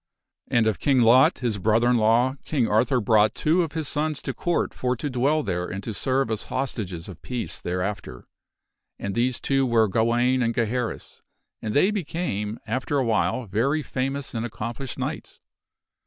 And 0.47 0.65
of 0.65 0.79
King 0.79 1.01
Lot, 1.03 1.37
his 1.37 1.59
brother 1.59 1.87
in 1.87 1.97
law, 1.99 2.33
King 2.43 2.67
Arthur 2.67 2.99
brought 2.99 3.35
two 3.35 3.61
of 3.61 3.73
his 3.73 3.87
sons 3.87 4.19
to 4.23 4.33
Court 4.33 4.73
for 4.73 4.95
to 4.95 5.11
dwell 5.11 5.43
there 5.43 5.67
and 5.67 5.83
to 5.83 5.93
serve 5.93 6.31
as 6.31 6.45
hostages 6.49 7.07
of 7.07 7.21
peace 7.21 7.61
there 7.61 7.83
after. 7.83 8.25
And 8.97 9.13
these 9.13 9.39
two 9.39 9.63
were 9.63 9.87
Gawaine 9.87 10.41
and 10.41 10.55
Geharris 10.55 11.21
and 11.61 11.75
they 11.75 11.91
became, 11.91 12.57
after 12.65 12.97
awhile, 12.97 13.45
very 13.45 13.83
famous 13.83 14.33
and 14.33 14.43
accomplished 14.43 14.97
knights. 14.97 15.39